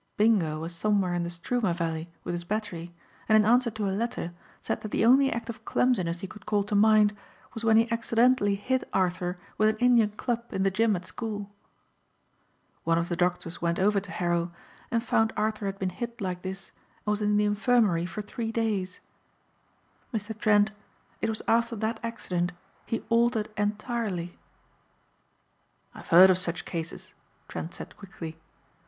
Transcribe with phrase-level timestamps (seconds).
[0.17, 2.91] Bingo was somewhere in the Struma valley with his battery
[3.29, 6.47] and in answer to a letter said that the only act of clumsiness he could
[6.47, 7.15] call to mind
[7.53, 11.51] was when he accidentally hit Arthur with an Indian club in the gym at school.
[12.83, 14.51] "One of the doctors went over to Harrow
[14.89, 16.69] and found Arthur had been hit like this
[17.05, 19.01] and was in the infirmary for three days.
[20.11, 20.35] Mr.
[20.35, 20.71] Trent,
[21.21, 22.53] it was after that accident
[22.87, 24.39] he altered entirely."
[25.93, 27.13] "I've heard of such cases,"
[27.47, 28.39] Trent said quickly.